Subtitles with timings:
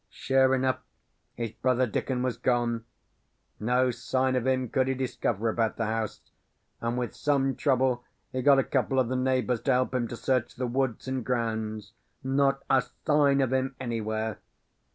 [0.09, 0.79] "Sure enough
[1.35, 2.85] his brother Dickon was gone.
[3.59, 6.31] No sign of him could he discover about the house;
[6.81, 10.17] and with some trouble he got a couple of the neighbours to help him to
[10.17, 11.93] search the woods and grounds.
[12.23, 14.39] Not a sign of him anywhere.